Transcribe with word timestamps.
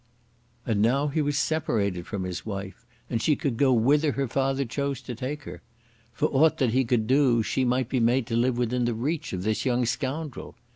And 0.65 0.81
now 0.81 1.09
he 1.09 1.21
was 1.21 1.37
separated 1.37 2.07
from 2.07 2.23
his 2.23 2.43
wife, 2.43 2.87
and 3.07 3.21
she 3.21 3.35
could 3.35 3.55
go 3.55 3.71
whither 3.71 4.13
her 4.13 4.27
father 4.27 4.65
chose 4.65 4.99
to 5.03 5.13
take 5.13 5.43
her. 5.43 5.61
For 6.11 6.25
aught 6.29 6.57
that 6.57 6.71
he 6.71 6.83
could 6.85 7.05
do 7.05 7.43
she 7.43 7.63
might 7.65 7.87
be 7.87 7.99
made 7.99 8.25
to 8.25 8.35
live 8.35 8.57
within 8.57 8.85
the 8.85 8.95
reach 8.95 9.31
of 9.31 9.43
this 9.43 9.63
young 9.63 9.85
scoundrel. 9.85 10.55